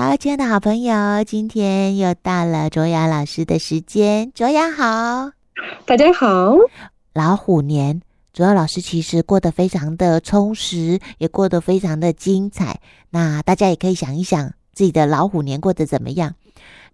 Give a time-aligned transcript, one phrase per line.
[0.00, 4.30] 好，亲爱的好朋友，今天又到了卓雅老师的时间。
[4.32, 5.32] 卓雅好，
[5.86, 6.54] 大家好。
[7.14, 8.00] 老虎年，
[8.32, 12.78] 卓雅老师其实过得非常的充实，也过得非常的精彩。
[13.10, 16.36] 那大家也可以想一想，自己的老虎年过得怎么样？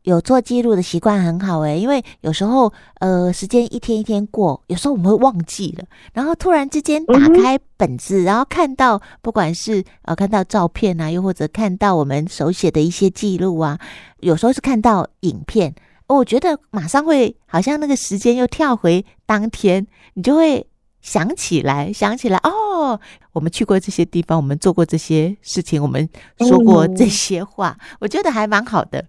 [0.05, 13.79] 有做记录的习惯很好诶，因为有时候呃时间一天一天过，有时候我们会忘记了，然后突然之间打开本子，嗯、然后看到不管是呃看到照片啊，又或者看到我们手写的一些记录啊，
[14.20, 15.74] 有时候是看到影片，
[16.07, 20.66] 我觉得马上会好像那个时间又跳回当天，你就会
[21.01, 23.01] 想起来，想起来哦，
[23.32, 26.07] 我们去过这些地方，我们做过这些事情，我们
[26.41, 29.02] 说过这些话，嗯、我觉得还蛮好的。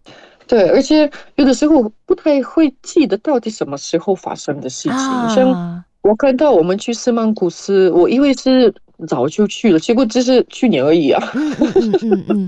[0.48, 4.92] 对，而且有的时候不太会记得到底什么时候发生的事情。
[4.92, 8.72] 啊、像我看到我们去斯曼古斯，我因为是
[9.08, 11.32] 早就去了，结果只是去年而已啊。
[11.34, 12.48] 嗯嗯嗯、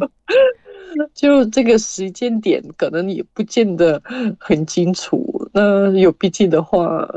[1.15, 3.99] 就这个时间点可能也不见得
[4.39, 5.49] 很清楚。
[5.51, 7.09] 那有笔记的话，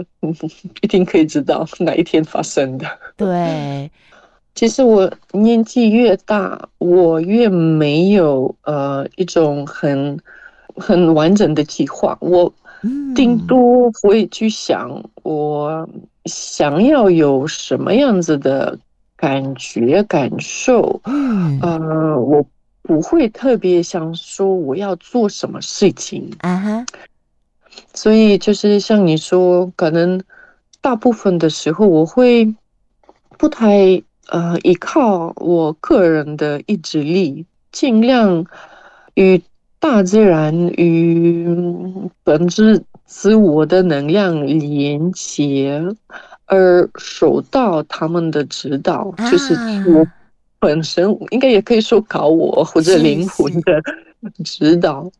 [0.80, 2.86] 一定可以知道哪一天发生的。
[3.18, 3.90] 对，
[4.56, 10.18] 其实我年纪越大，我越没有呃一种很。
[10.80, 12.52] 很完整的计划，我
[13.14, 15.88] 顶多会去想，我
[16.24, 18.78] 想要有什么样子的
[19.16, 21.00] 感觉感受。
[21.04, 22.44] 嗯，呃，我
[22.82, 26.30] 不会特别想说我要做什么事情。
[26.40, 26.86] 啊哈，
[27.92, 30.22] 所以就是像你说，可能
[30.80, 32.54] 大部分的时候我会
[33.36, 38.46] 不太呃依靠我个人的意志力，尽量
[39.14, 39.42] 与。
[39.80, 41.48] 大自然与
[42.22, 45.82] 本质自我的能量连接，
[46.44, 49.54] 而受到他们的指导，啊、就是
[49.90, 50.06] 我
[50.58, 53.82] 本身应该也可以说搞我或者灵魂的
[54.44, 55.10] 指导。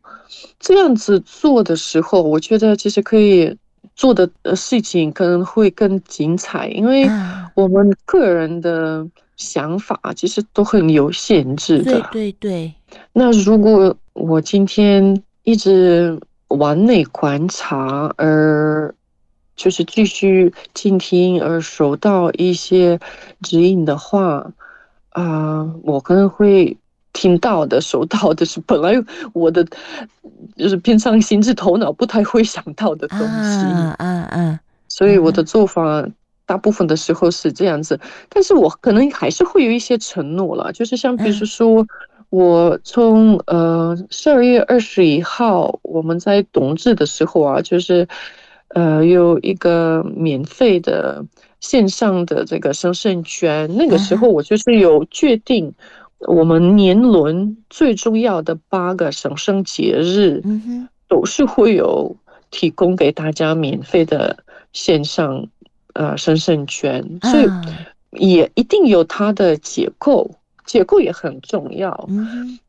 [0.59, 3.57] 这样子做的时候，我觉得其实可以
[3.95, 7.09] 做的事情可能会更精彩，因为
[7.55, 11.91] 我们个人的想法其实都很有限制的。
[11.91, 12.73] 对对对。
[13.13, 18.93] 那如果我今天一直往内观察，而
[19.55, 22.99] 就是继续倾听，而收到一些
[23.41, 24.51] 指引的话，
[25.09, 26.77] 啊、呃，我可能会
[27.13, 28.93] 听到的、收到的是本来
[29.33, 29.65] 我的
[30.57, 36.05] 就是平常心智头脑不太会想到的东西，嗯嗯嗯，所以我的做法
[36.45, 37.97] 大部分的时候是这样子，
[38.27, 41.87] 但是我可能还是会有一些承诺了，就是像比如说。
[42.31, 48.07] 我从呃十二月二十一号，我们在冬至的时候啊，就是
[48.69, 51.25] 呃有一个免费的
[51.59, 55.73] 线上的这个生胜圈，那个时候我就是有决定，
[56.19, 60.41] 我们年轮最重要的八个神圣节日，
[61.09, 62.15] 都是会有
[62.49, 64.37] 提供给大家免费的
[64.71, 65.45] 线上
[65.95, 67.49] 呃神圣圈，所以
[68.11, 70.31] 也一定有它的结构。
[70.71, 72.07] 结构也很重要，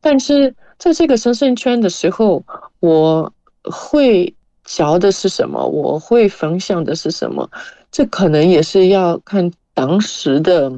[0.01, 2.43] 但是在这个神圣圈的时候，
[2.81, 3.31] 我
[3.63, 5.65] 会嚼的是什么？
[5.65, 7.49] 我会分享的是什么？
[7.93, 10.69] 这可能也是要看当时的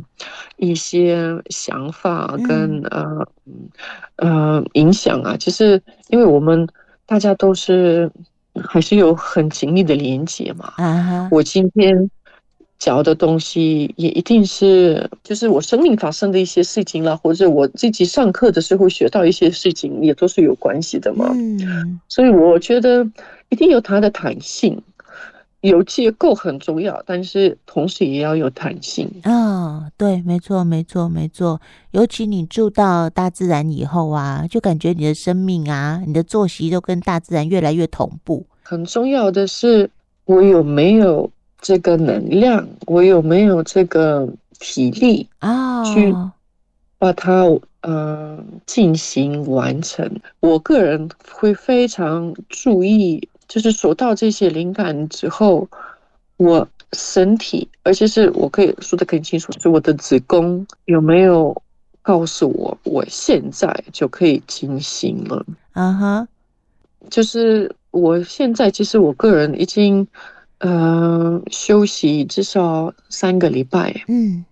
[0.57, 3.27] 一些想法跟呃
[4.17, 5.35] 呃影响啊。
[5.35, 6.67] 其实，因为我们
[7.07, 8.11] 大家都是
[8.67, 10.73] 还是有很紧密的连接嘛。
[11.31, 12.11] 我今天。
[12.85, 21.31] 教的东西也一定是，就是我生命发生的一些事情啦，或者我自己上课的时候学到一些事情，也都是有关系的嘛。
[21.33, 23.03] 嗯，所以我觉得
[23.49, 24.79] 一定有它的弹性，
[25.61, 29.09] 有结构很重要，但是同时也要有弹性。
[29.23, 31.59] 哦，对，没错，没错，没错。
[31.89, 38.45] 尤其你住到大自然以后啊，就感觉你的生命啊，你的作息都跟大自然越来越同步。
[38.61, 39.89] 很重要的是，
[40.25, 41.31] 我有没有。
[41.65, 45.83] 这个能量，我有没有这个体力啊？
[45.83, 46.13] 去
[46.99, 47.43] 把它
[47.81, 48.37] 呃
[48.67, 50.07] 进行完成。
[50.41, 55.67] 我个人会非常注意，就是收到这些灵感之后，
[56.37, 61.59] 我身体，而且是我可以说的更清楚，是我的子宫有没有
[62.03, 65.43] 告诉我，我现在就可以进行了。
[65.73, 66.27] 啊哈，
[67.09, 70.07] 就是我现在，其实我个人已经。
[70.59, 73.93] 呃，休息至少三个礼拜。
[74.07, 74.43] 嗯，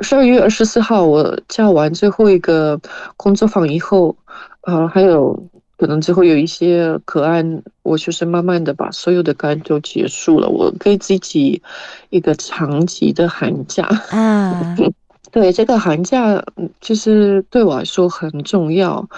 [0.00, 2.80] 十二月二十四号我教完最后一个
[3.16, 4.16] 工作坊以后，
[4.62, 5.38] 呃，还有
[5.76, 10.48] 可能之后有一些个案，我就是慢慢的把所有的个案都结束了。
[10.48, 11.62] 我给自己
[12.08, 13.84] 一个长期的寒假。
[14.10, 14.76] 啊，
[15.30, 16.42] 对，这个寒假
[16.80, 19.08] 其实对我来说很重要。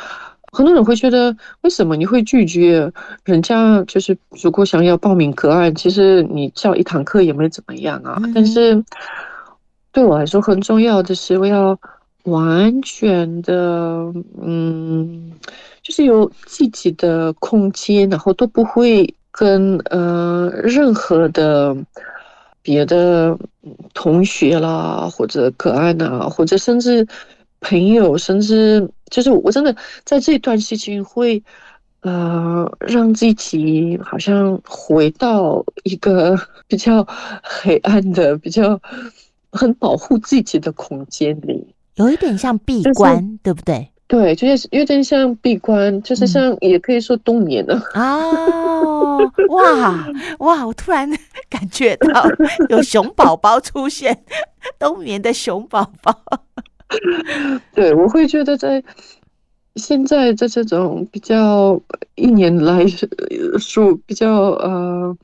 [0.52, 2.93] 很多人会觉得，为什么你会拒绝
[3.25, 3.82] 人家？
[3.87, 8.20] 就是如果想要报名个案，其实你教一堂课也没怎么样啊。
[8.34, 8.84] 但是
[9.93, 11.78] 对我来说，很重要的是我要
[12.25, 14.12] 完全的，
[14.43, 15.32] 嗯，
[15.82, 21.75] 就是有自己的空间，然后都不会跟呃任何的
[22.60, 23.38] 别的
[23.94, 27.08] 同学啦，或者个案啊，或者甚至。
[27.62, 29.75] 朋友，甚至就是我真的
[30.05, 31.43] 在这段时间会，
[32.00, 36.37] 呃，让自己好像回到一个
[36.67, 37.06] 比较
[37.43, 38.79] 黑暗的、比较
[39.53, 43.88] 很保护自己的空间里，有一点像闭关，就是、对不对？
[44.08, 49.17] 对，就是有点像闭关，就是像也可以说冬眠了、嗯、啊！
[49.49, 50.06] 哇
[50.41, 51.08] 哇，我突然
[51.49, 52.23] 感觉到
[52.69, 54.25] 有熊宝宝出现，
[54.79, 56.15] 冬眠的熊宝宝。
[57.75, 58.83] 对，我会觉得在
[59.77, 61.81] 现在在这种比较
[62.15, 62.85] 一年来
[63.59, 65.17] 数比较呃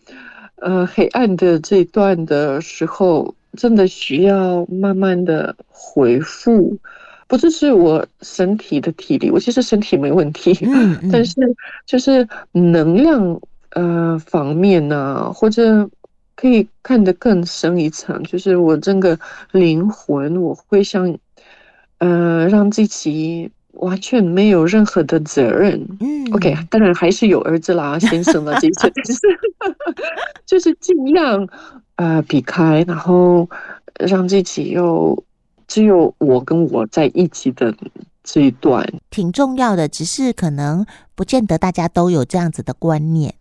[0.57, 6.79] 呃黑暗的这一段的时候，真的需要慢慢的恢复。
[7.27, 11.35] 不只是我身体的体力，我其实身体没问题，嗯嗯，但是
[11.85, 13.39] 就是能量
[13.73, 15.91] 呃方面呢，啊，或者
[16.35, 19.19] 可以看得更深一层，就是我整个
[19.53, 21.19] 灵魂，我会像。
[21.99, 25.85] 呃，让自己完全没有任何的责任。
[26.01, 29.21] 嗯，OK，当然还是有儿子啦、先生啦这些， 就是
[30.47, 31.49] 就是尽量
[31.97, 33.49] 呃避开，然后
[33.99, 35.25] 让自己又
[35.67, 37.75] 只有我跟我在一起的
[38.25, 39.89] 这一段，挺重要的。
[39.89, 43.35] 只是可能不见得大家都有这样子的观念。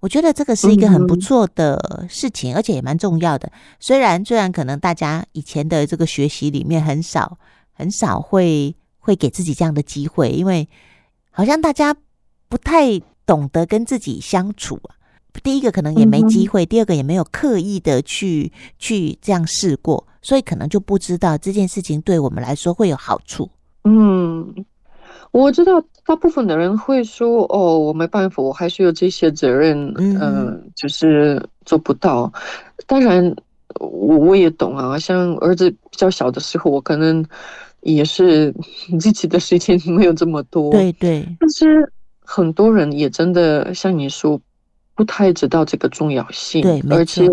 [0.00, 3.50] 我觉得这个是一个很不错的事情，嗯、而且也蛮重要的。
[3.80, 7.38] 虽然虽然可能大家以前的这个学习里面很少。
[7.78, 10.68] 很少会会给自己这样的机会，因为
[11.30, 11.94] 好像大家
[12.48, 14.96] 不太懂得跟自己相处啊。
[15.44, 23.48] 第一个可能也没机会，第二个也没有刻意的去去这样试过，所以可能就不知道这件事情对我们来说会有好处。
[23.84, 24.52] 嗯，
[25.30, 32.32] 我知道大部分的人会说：“哦，我没办法，我还是有这些责任，嗯、呃，就是做不到。”
[32.88, 33.32] 当然，
[33.78, 37.24] 我我也懂啊，像儿子比较小的时候，我可能。
[37.80, 38.52] 也是
[39.00, 41.26] 自己的时间没有这么多，对对。
[41.38, 41.90] 但是
[42.20, 44.40] 很多人也真的像你说，
[44.94, 47.26] 不太知道这个重要性，对，而且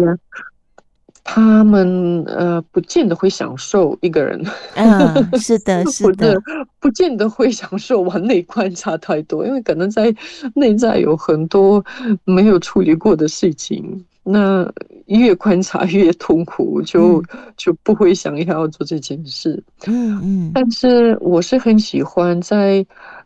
[1.23, 4.39] 他们呃，不见得会享受一个人，
[4.75, 6.39] 嗯，是的， 是的，
[6.79, 10.15] 不见得会享受往内观察太多，因为可能在
[10.53, 11.83] 内在有很多
[12.23, 14.05] 没有处理过的事情。
[14.27, 14.67] 那
[15.05, 17.23] 越观察越痛苦，就
[17.55, 19.63] 就不会想要做这件事。
[19.85, 20.51] 嗯嗯。
[20.51, 22.83] 但是我是很喜欢在，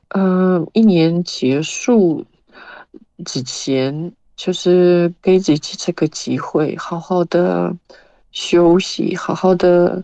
[0.10, 2.26] 嗯、呃，一年结束
[3.24, 7.74] 之前，就是给自己这个机会，好好的
[8.34, 10.04] 休息，好好的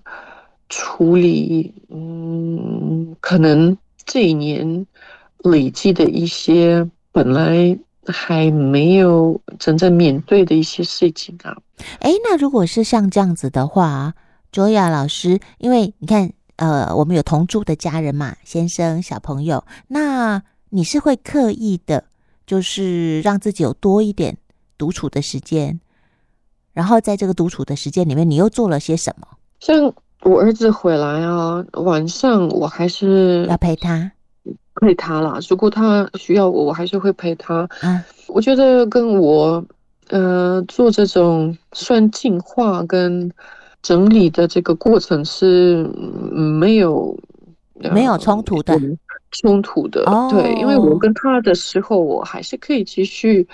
[0.70, 1.74] 处理。
[1.90, 4.88] 嗯，可能这一年
[5.40, 7.78] 累积的一些本来。
[8.08, 11.56] 还没有真正面对的一些事情啊。
[12.00, 14.14] 哎，那如果是像这样子的话
[14.52, 22.06] ，Joya 老师，因为你看，呃，我们有同住的家人嘛，先生、小朋友，那你是会刻意的，
[22.46, 24.38] 就是让自己有多一点
[24.78, 25.80] 独处的时间，
[26.74, 29.28] 然后在这个独处的时间里面，你又做了些什么？
[29.60, 34.12] 像我儿子回来啊，晚上我还是要陪他。
[34.82, 37.68] 陪他啦，如果他需要我，我还是会陪他。
[37.82, 39.64] 嗯，我觉得跟我
[40.10, 43.32] 呃做这种算进化跟
[43.82, 45.84] 整理的这个过程是
[46.32, 47.18] 没有
[47.92, 48.80] 没有冲突的，
[49.32, 50.04] 冲突的。
[50.10, 53.48] 哦，对，因为我跟他的时候，我还是可以继续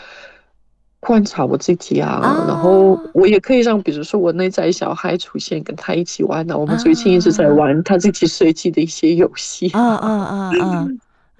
[1.00, 6.58] 观察我自己啊，哦，然后我也可以让，比如说我内在小孩出现，跟他一起玩呢。
[6.58, 9.70] 我们最近一直在玩他自己设计的一些游戏。
[9.74, 10.88] 啊啊啊啊！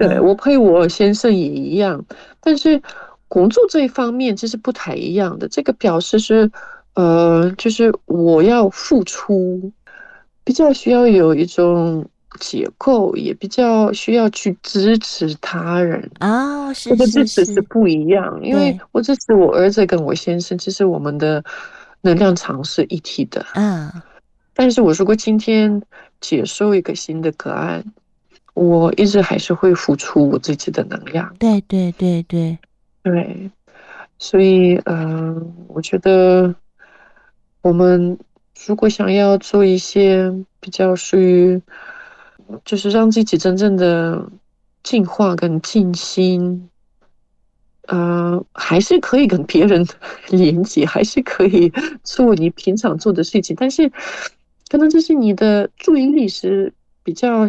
[0.08, 2.04] 对，我配我先生也一样，
[2.40, 2.82] 但是
[3.28, 5.48] 工作这一方面其实不太一样的。
[5.48, 6.52] 这个表示是，
[6.96, 9.72] 呃，就是我要付出，
[10.44, 12.06] 比较需要有一种
[12.40, 16.74] 结构，也比较需要去支持他人啊。
[16.74, 21.44] 是这个支持是不一样，因为我支持我儿子跟我先生，其实我们的
[22.02, 23.46] 能量场是一体的。
[23.56, 23.90] 嗯，
[24.54, 25.82] 但是我如果今天
[26.20, 27.84] 接受一个新的个案。
[28.54, 32.58] 我一直还是会付出我自己的能量，对对对对。
[33.04, 33.50] 对，
[34.20, 36.54] 所以嗯、呃，我觉得
[37.62, 38.18] 我们
[38.68, 41.62] 如果想要做一些比较属于，
[42.66, 44.30] 就是让自己真正的
[44.84, 46.70] 进化跟静心，
[47.88, 49.88] 呃，还是可以跟别人
[50.30, 51.72] 连接，还是可以
[52.04, 53.90] 做你平常做的事情，但是
[54.70, 56.72] 可能就是你的注意力是
[57.04, 57.48] 比较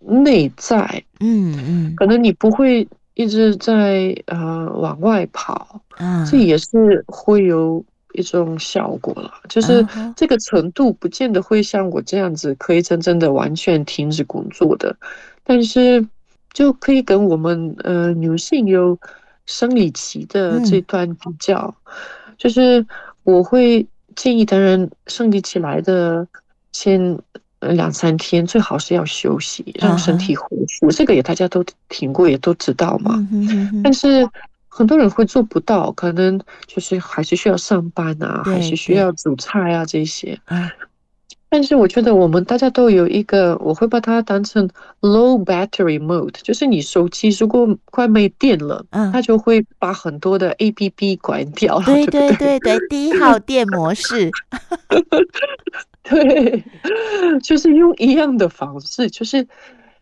[0.00, 9.86] 内在，嗯嗯，可能你不会一直在呃往外跑，啊，这也是会有一种效果了，就是
[10.16, 14.96] 这个程度不见得会像我这样子可以真正的完全停止工作的，
[15.44, 16.06] 但是
[16.52, 18.98] 就可以跟我们呃女性有
[19.46, 22.86] 生理期的这段比较，嗯、就是
[23.24, 23.86] 我会
[24.16, 26.26] 建议当然生理期来的
[26.72, 27.18] 前
[27.60, 34.28] 两三天最好是要休息，让身体恢复，这个也大家都听过也都知道嘛，嗯、哼哼哼但是。
[34.70, 36.38] 很多人会做不到，可能
[36.68, 40.38] 就是还是需要上班啊，还是需要煮菜啊这些。
[41.48, 44.68] 但是我觉得我们大家都有一个，我会把它当成
[45.00, 51.84] low battery mode，就是你手机如果快没电了，嗯，它就会把很多的 APP 关掉了。
[51.86, 54.30] 对对对对，低耗电模式。
[56.08, 56.64] 对，
[57.42, 59.46] 就是用一样的方式，就是。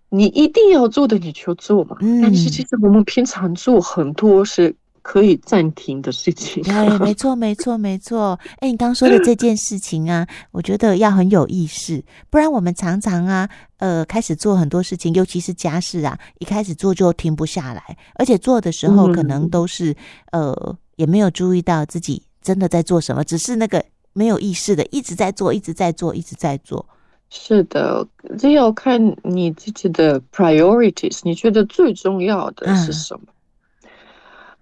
[0.09, 4.73] 你一定要做的你就做嘛，嗯，但是其实我们平常做很多是
[5.03, 6.63] 可以暂停的事情。
[6.63, 8.39] 对，没错，没错，没错。
[8.61, 13.49] 哎，你刚说的这件事情啊，我觉得要很有意识，不然我们常常啊，
[13.79, 19.91] 呃，开始做很多事情，尤其是家事啊，一开始做就停不下来，而且做的时候可能都是，
[20.31, 23.85] 嗯，呃，也没有注意到自己真的在做什么，只是那个
[24.17, 26.85] 没有意识的一直在做，一直在做，一直在做。
[27.29, 28.07] 是的，
[28.39, 33.27] 这要看你自己的 priorities，你觉得最重要的是什么？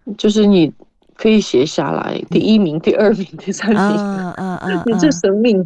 [0.07, 0.73] 嗯、就是你
[1.15, 3.79] 可以写下来，第一名、第二名、第三名。
[3.79, 5.65] 嗯嗯嗯，你 这生命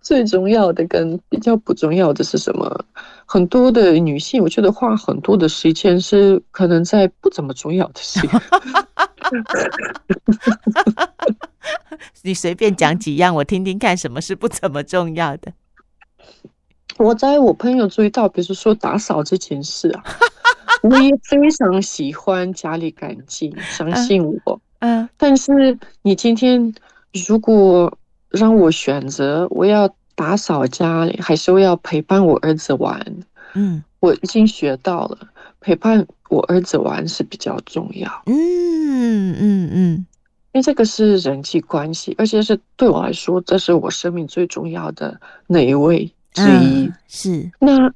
[0.00, 2.84] 最重要的跟比较不重要的是什么？
[3.24, 8.20] 很多的女性，我觉得花很多的时间是可能在不怎么重要的事。
[12.22, 15.52] 你随便讲几样，我听听看，什么是不怎么重要的？
[16.98, 20.04] 我在我朋友注意到，比如说打扫这件事啊，
[20.84, 24.60] 我也非常喜欢家里干净，相信我。
[24.80, 26.74] 嗯，但是你今天
[27.26, 27.96] 如果
[28.28, 33.00] 让我选择，我要打扫家里，还是我要陪伴我儿子玩？
[33.54, 35.18] 嗯，我已经学到了，
[35.60, 38.22] 陪伴我儿子玩是比较重要。
[38.26, 40.06] 嗯嗯嗯，
[40.52, 46.12] 因为这个是人际关系，而且是对我来说，这是我生命最重要的那一位。
[46.34, 47.92] 之一、嗯、是那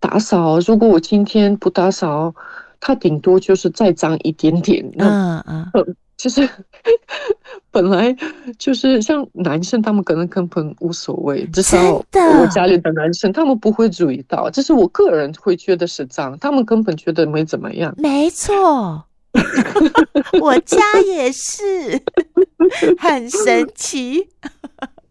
[0.00, 2.34] 打扫，如果我今天不打扫，
[2.80, 4.90] 它顶多就是再脏一点点。
[4.96, 5.68] 嗯嗯，
[6.16, 6.48] 其实
[7.70, 8.16] 本来
[8.58, 14.48] 就是像男生，他们可能根本无所谓，至少我家里的男生他们不会注意到。
[14.48, 17.94] 这是我个人会觉得是脏，他们根本觉得没怎么样。
[17.98, 19.04] 没错，
[20.40, 21.62] 我家也是，
[22.98, 24.28] 很神奇。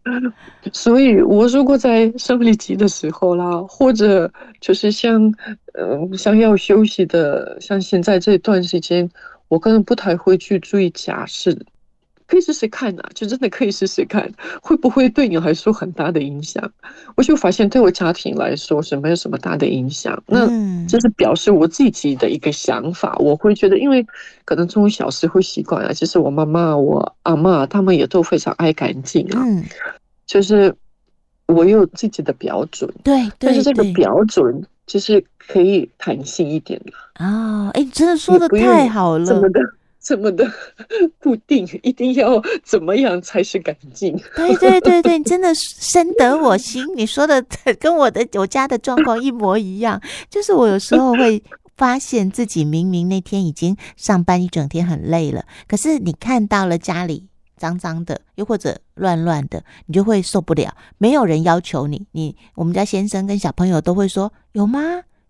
[0.72, 5.32] 所以，我如果在生理期的时候啦，或者就是像，
[5.74, 9.08] 嗯、想要休息的，像现在这段时间，
[9.46, 11.56] 我可能不太会去注意家事，
[12.32, 14.26] 可以试试看呐，就真的可以试试看，
[14.62, 16.72] 会不会对你来说很大的影响？
[17.14, 20.46] 我就发现对我家庭来说是没有什么大的影响，那
[20.88, 24.06] 这是表示我自己的一个想法，我会觉得，因为
[24.46, 29.42] 可能从小时候习惯啊，其实我妈妈、我阿嬷他们也都非常爱干净啊。
[29.44, 29.62] 嗯
[30.24, 30.74] 就是
[31.44, 37.68] 我有自己的标准，对，对，但是这个标准就是可以弹性一点的啊！
[37.74, 39.60] 哎、真的说的太好了，怎么的，
[40.02, 40.44] 怎么的
[41.22, 44.18] 固定，一定要怎么样才是干净？
[44.34, 46.84] 对对对对，真的深得我心。
[46.96, 47.42] 你说的
[47.78, 51.42] 跟我的我家的状况一模一样，就是我有时候会
[51.76, 57.28] 发现自己明明那天已经上班一整天很累了，可是你看到了家里。
[57.58, 60.74] 脏脏的，又或者乱乱的，你就会受不了。
[60.98, 64.80] 没有人要求你，你我们家先生跟小朋友都会说：“有吗？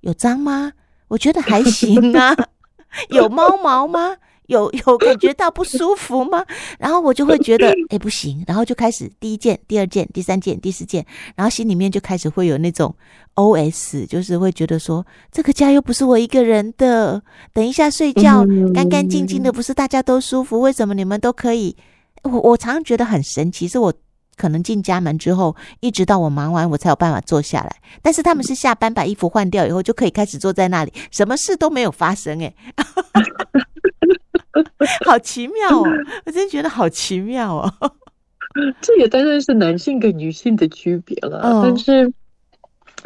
[0.00, 0.72] 有脏吗？”
[1.08, 2.34] 我觉得还行啊。
[3.10, 4.16] 有猫毛吗？
[4.46, 6.44] 有 有感觉到不舒服吗？
[6.78, 8.44] 然后我就会觉得，哎、欸，不行。
[8.46, 12.94] 然后就开始第一件、第二件、第三件、第四件，然后心里面就开始会有那种
[13.36, 17.22] OS，就是会觉得说，这个家又不是我一个人的。
[17.52, 18.44] 等一下睡觉
[18.74, 20.60] 干干净净的，不是大家都舒服？
[20.60, 21.76] 为什么你们都可以？
[22.22, 23.92] 我我常常觉得很神奇，是我
[24.36, 27.76] 可能进家门之后，一直到我忙完，我才有办法坐下来。
[28.00, 32.84] 但是他们是下班把衣服换掉以后，就可以开始坐在那里，什么事都没有发生，欸，哎，
[35.06, 35.84] 好奇妙哦！
[36.26, 37.72] 我真觉得好奇妙哦。
[38.80, 42.12] 这也当然是男性跟女性的区别了，但是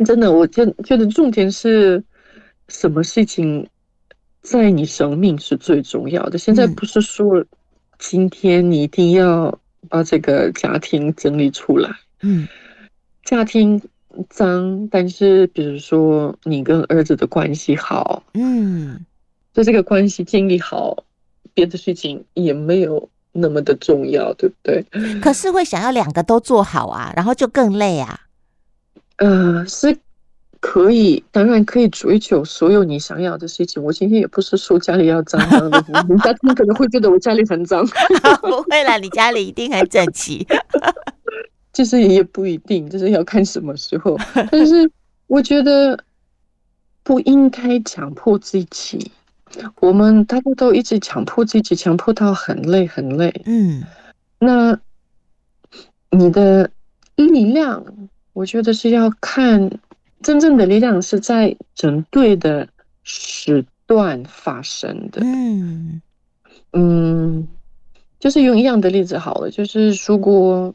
[0.05, 2.03] 真的，我觉觉得重点是。
[2.69, 3.65] 什么事情
[4.43, 6.37] 在你生命是最重要的。
[6.37, 7.45] 现在不是说
[7.97, 9.57] 今天你一定要
[9.88, 11.88] 把这个家庭整理出来，
[12.23, 12.49] 嗯，
[13.23, 13.81] 家庭
[14.29, 19.07] 脏，但是比如说你跟儿子的关系好，嗯，
[19.55, 21.05] 就这个关系建立好，
[21.56, 24.84] 别的事情也没有那么的重要，对不对？
[25.22, 28.20] 可是会想要两个都做好啊，然后就更累啊。
[29.16, 29.96] 呃，是
[30.60, 33.82] 可以，当然可以追求所有你想要的事情。
[33.82, 37.86] 我今天也不是说家里要脏脏的，人家听可能会觉得我家里很脏。
[38.42, 40.46] 不会啦，你家里一定很整齐。
[41.72, 44.18] 其实也不一定，就是要看什么时候。
[44.50, 44.90] 但是
[45.26, 45.98] 我觉得
[47.02, 49.10] 不应该强迫自己。
[49.81, 53.43] 我们大家都一直强迫自己，强迫到很累很累。
[53.47, 53.83] 嗯，
[54.38, 54.79] 那
[56.11, 56.71] 你的
[57.15, 57.83] 力量，
[58.33, 59.71] 我觉得是要看
[60.23, 62.69] 真正的力量是在整对的
[63.03, 65.21] 时段发生的。
[65.23, 66.03] 嗯
[66.73, 67.49] 嗯，
[68.19, 70.75] 就是用一样的例子好了，就是如果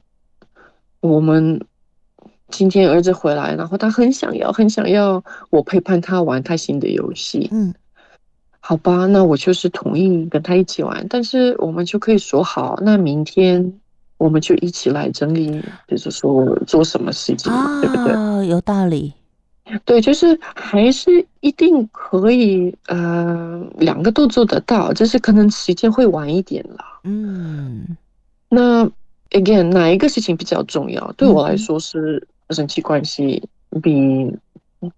[1.01, 1.61] 我们
[2.49, 7.49] 今天儿子回来，然后他很想要，很想要我陪伴他玩他新的游戏。
[7.51, 7.73] 嗯。
[8.63, 13.73] 好吧，那我就是同意跟他一起玩，但是我们就可以说好，那明天
[14.17, 15.49] 我们就一起来整理，
[15.87, 18.47] 比如说做什么事情，哦、对不对？
[18.47, 19.13] 有道理。
[19.85, 26.83] 对，就是还是一定可以，呃，两个都做得到，就是可能时间会晚一点了。
[27.03, 27.97] 嗯，
[28.49, 28.85] 那
[29.31, 31.11] again 哪一个事情比较重要？
[31.13, 33.41] 对我来说是人际关系
[33.81, 34.35] 比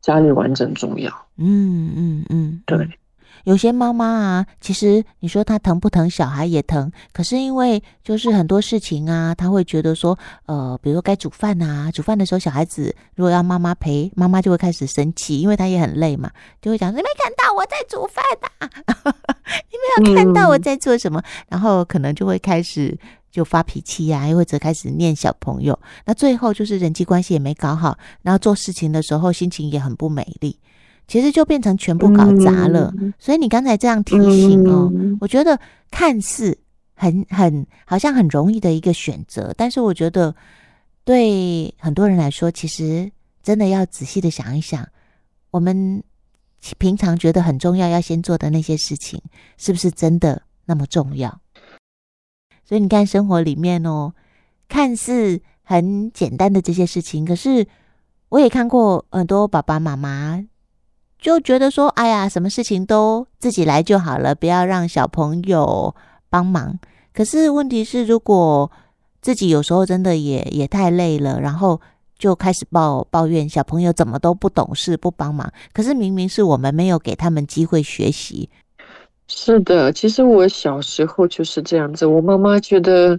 [0.02, 1.12] 家里完整重要。
[1.38, 2.90] 嗯嗯嗯，对。
[3.44, 6.92] 有些妈妈啊，其实你说她疼不疼，小孩也疼。
[7.12, 16.32] 可是因为就是很多事情啊，她会觉得说，呃，比如说该煮饭啊，煮饭的时候小孩子如果要妈妈陪，妈妈就会开始生气，因为她也很累嘛，
[16.62, 18.24] 就会讲你没看到我在煮饭
[18.60, 18.70] 啊，
[19.70, 22.98] 你没有看到我在做什么，然后可能就会开始
[23.30, 25.78] 就发脾气呀，又或者开始念小朋友。
[26.06, 30.58] 那最后就是人际关系也没搞好，然后做事情的时候心情也很不美丽。
[31.08, 35.60] 其实就变成全部搞砸了，嗯、所以你刚才这样提醒哦，嗯、我觉得
[35.92, 36.58] 看似
[36.96, 40.34] 很很好像很容易的一个选择，但是我觉得
[41.04, 43.12] 对很多人来说，其实
[43.44, 44.88] 真的要仔细的想一想，
[45.52, 46.02] 我们
[46.78, 49.22] 平常觉得很重要要先做的那些事情，
[49.58, 51.42] 是不是真的那么重要？
[52.64, 54.14] 所以你看生活里面哦，
[54.70, 57.68] 看似很简单的这些事情，可是
[58.30, 60.44] 我也看过很多爸爸妈妈。
[61.24, 65.96] 就觉得说，哎呀，什么事情都自己来就好了，不要让小朋友
[66.30, 66.78] 帮忙。
[67.14, 68.70] 可是问题是，如果
[69.22, 71.80] 自己有时候真的也也太累了，然后
[72.20, 75.50] 就开始抱抱怨小朋友怎么都不懂事、不帮忙。
[75.72, 78.50] 可是明明是我们没有给他们机会学习。
[79.30, 82.06] 是的，其实我小时候就是这样子。
[82.06, 83.18] 我妈妈觉得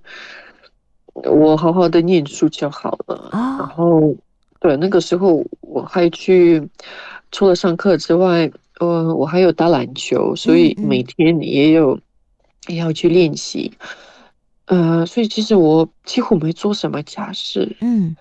[1.15, 4.15] 我好好的念书就好了，哦、然后
[4.61, 6.63] 对那个时候我还去。
[7.35, 11.99] 除了上课之外，呃，我还有打篮球，所以每天也有
[12.69, 13.73] 也要去练习。
[14.67, 17.77] 嗯、呃，所以其实我几乎没做什么家事。
[17.81, 18.15] 嗯，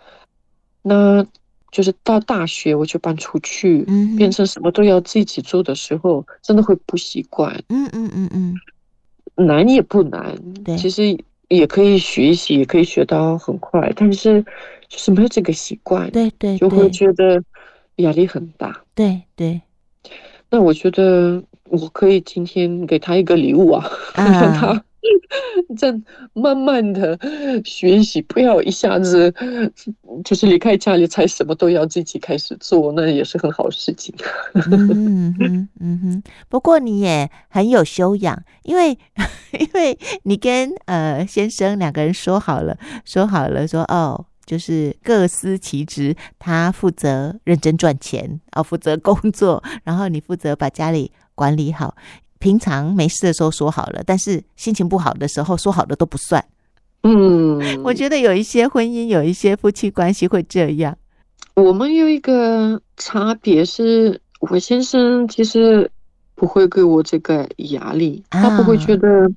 [0.81, 1.23] 那
[1.71, 7.53] 就是到大学我就搬出去，嗯，变成什么都要自己做的时候，真的会不习惯。
[7.69, 8.55] 嗯嗯嗯嗯，
[9.45, 11.15] 难也不难，对，其实
[11.49, 14.41] 也可以学习，也可以学到很快，但是
[14.89, 17.39] 就是没有这个习惯，对对，就会觉得。
[17.97, 19.61] 压力很大，对对。
[20.49, 24.83] 那我觉得我可以今天给他一个礼物啊，让、啊、 他
[25.75, 25.91] 在
[26.33, 27.17] 慢慢的
[27.65, 29.33] 学习，不要一下子
[30.23, 34.13] 就是离开家里才什么都要自己开始做，那也是很好事情。
[34.53, 38.95] 嗯哼嗯哼，不过你也很有修养，因为
[39.59, 44.27] 因为你跟呃先生两个人说好了，说好了说哦。
[44.45, 51.95] 就是各司其职，他负责认真赚钱，啊，负责工作，然后你负责把家里管理好。
[52.39, 56.43] 平常没事的时候说好了，但是心情不好的时候说好的都不算。
[57.03, 60.97] 嗯，我觉得有一些婚姻，有一些夫妻关系会这样。
[61.55, 65.89] 我们有一个差别是，我先生其实
[66.35, 69.31] 不会给我这个压力，啊、他不会觉得。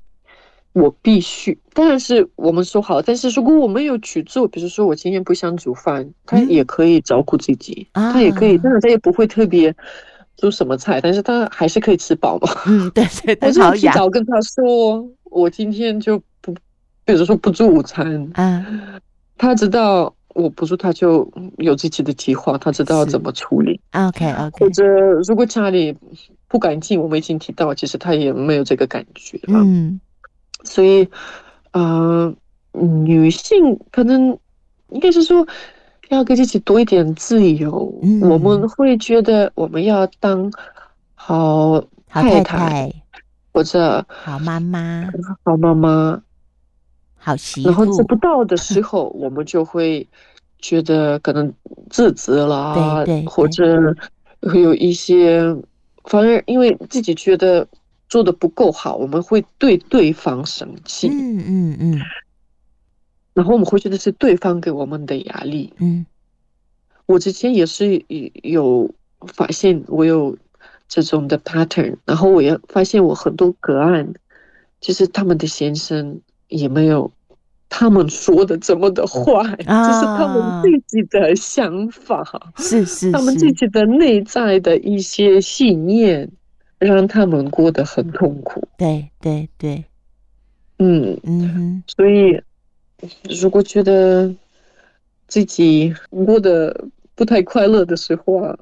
[0.77, 3.01] 我必须，当然是我们说好。
[3.01, 9.73] 但是如果我们有去做，比如说我今天不想煮饭，他也可以照顾自己，嗯、他也可以，当然他也不会特别
[10.37, 12.49] 煮什么菜，但是他还是可以吃饱嘛。
[12.67, 13.47] 嗯，对对对。
[13.49, 16.53] 我就提早跟他说，我今天就不，
[17.03, 18.29] 比如说不做午餐。
[18.35, 18.99] 嗯，
[19.37, 23.79] 他知道我不做他就有自己的计划，他知道怎么处理。
[23.93, 24.51] OK OK。
[24.59, 24.83] 或者
[25.27, 25.95] 如果家里
[26.47, 29.39] 不干净，我们已经提到，其实他也没有这个感觉。
[29.47, 29.99] 嗯，
[30.67, 31.07] 所以，
[31.71, 32.33] 呃，
[32.73, 34.37] 女性可能
[34.89, 35.47] 应该是说
[36.09, 37.97] 要给自己多一点自由。
[38.03, 40.51] 嗯，我们会觉得我们要当
[41.15, 42.93] 好太太，太太。
[43.53, 45.09] 或者好妈妈，
[45.43, 46.21] 好妈妈。
[47.15, 50.07] 好媳妇，然后做不到的时候，我们就会
[50.59, 51.51] 觉得可能
[51.89, 53.95] 自责啦，对，对，或者
[54.41, 55.41] 会有一些，
[56.03, 57.67] 反而因为自己觉得
[58.09, 61.07] 做的不够好，我们会对对方生气。
[61.09, 62.01] 嗯嗯嗯。
[63.33, 65.73] 然后我们会觉得是对方给我们的压力。
[65.77, 66.05] 嗯。
[67.05, 68.03] 我之前也是
[68.43, 68.93] 有
[69.33, 70.37] 发现我有
[70.87, 74.13] 这种的 pattern，然后我也发现我很多个案，
[74.81, 77.11] 就是他们的先生也没有。
[77.69, 82.23] 他们说的这么的坏，这、啊、是他们自己的想法，
[82.55, 86.31] 是，是是，他们自己的内在的一些信念，
[86.79, 88.67] 让他们过得很痛苦。
[88.77, 89.83] 对对对，
[90.79, 92.41] 嗯嗯，所以
[93.41, 94.33] 如果觉得
[95.27, 98.57] 自己过得不太快乐的时候啊，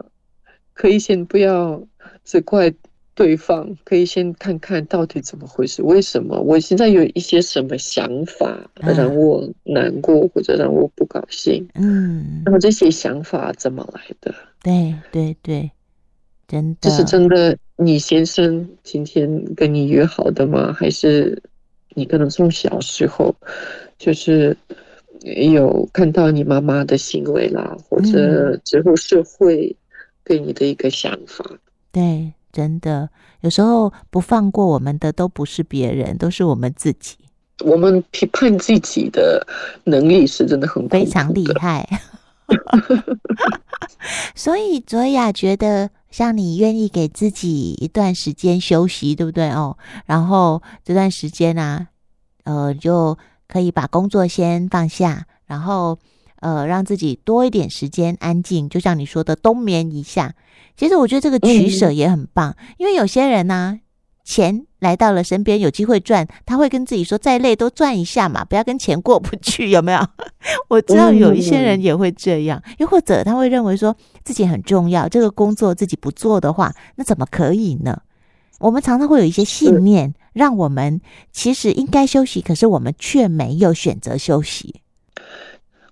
[0.73, 1.82] 可以先不要
[2.23, 2.73] 责怪。
[3.17, 11.65] 对方可以先看看到底怎么回事，为什么我现在有一些什么想法让我难过或者让我不高兴？
[11.75, 14.36] 嗯，那么这些想法怎么来的？
[14.62, 15.71] 对对对，
[16.47, 17.58] 真的，这是真的。
[17.77, 20.71] 你先生今天跟你约好的吗？
[20.73, 21.41] 还是
[21.93, 23.36] 你可能从小时候
[23.97, 24.55] 就是
[25.21, 29.75] 有看到你妈妈的行为啦，或者之后社会
[30.23, 31.45] 给你的一个想法？
[31.49, 31.60] 嗯，
[31.91, 32.34] 对。
[32.55, 33.10] 真的，
[33.41, 37.17] 有时候不放过我们的都不是别人，都是我们自己。
[37.65, 39.45] 我们批判自己的
[39.84, 41.86] 能力是真的很非常厉害。
[44.34, 49.78] 所以卓雅觉得，像你愿意给自己一段时间休息，对不对哦？
[50.06, 51.88] 然后这段时间呢、啊，
[52.45, 53.17] 呃，就
[53.49, 55.99] 可以把工作先放下，然后
[56.39, 60.34] 呃，让自己多一点时间安静，就像你说的，冬眠一下。
[60.78, 63.80] 其实我觉得这个取舍也很棒，嗯、因为有些人呢、啊，
[64.25, 69.99] 钱来到了身边，有机会赚，他会跟自己说，再累都赚一下嘛，不要跟钱过不去，有没有？
[70.67, 78.01] 我知道有一些人也会这样，又或者他会认为说自己很重要，这个工作自己不做的话，那怎么可以呢？
[78.59, 80.99] 我们常常会有一些信念，让我们
[81.31, 84.81] 其实应该休息，可是我们却没有选择休息。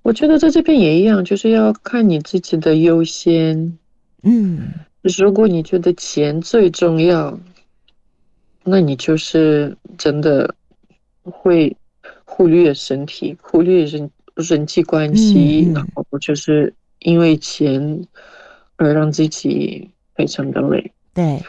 [0.01, 3.77] 我觉得在这边也一样，就是要看你自己的优先。
[4.23, 4.69] 嗯，
[5.01, 7.37] 如果你觉得钱最重要，
[8.63, 10.56] 那你就是真的
[11.23, 11.76] 会
[12.23, 18.08] 忽略身体，忽略人人际关系，嗯、然后就是因为钱
[18.76, 20.91] 而让自己非常的累。
[21.13, 21.43] 对，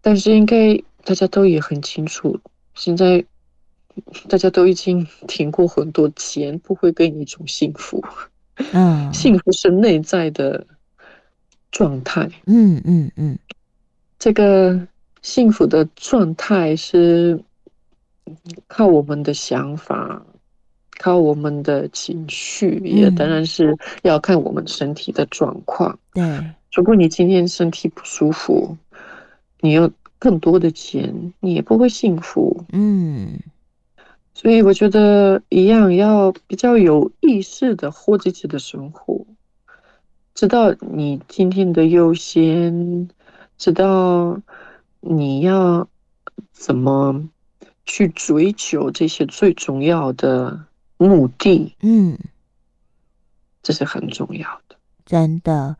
[0.00, 2.38] 但是应该大家都也很清楚，
[2.74, 3.24] 现在
[4.28, 8.04] 大家都已经听过很多，钱不会给你一种幸福。
[8.72, 10.66] 嗯， 幸福是内在的。
[11.72, 13.38] 状态，嗯嗯嗯，
[14.18, 14.88] 这个
[15.22, 17.42] 幸福的状态是
[18.66, 20.24] 靠我们的想法，
[20.98, 25.98] 靠我们的情绪，也当然是要看我们身体的状况。
[26.14, 26.22] 对，
[26.72, 28.76] 如果你今天身体不舒服，
[29.60, 32.64] 你有更多的钱，你也不会幸福。
[32.72, 33.38] 嗯，
[34.32, 39.26] 所以我觉得一样要比较有意识的活自己的生活。
[40.34, 43.10] 知道你今天的优先，
[43.58, 44.40] 知道
[45.00, 45.88] 你要
[46.52, 47.28] 怎么
[47.84, 52.18] 去追求这些最重要的目的，嗯，
[53.62, 54.76] 这是很重要的。
[55.06, 55.76] 真的，